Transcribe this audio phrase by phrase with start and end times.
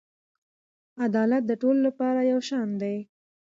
[1.05, 2.97] عدالت د ټولو لپاره یو شان دی.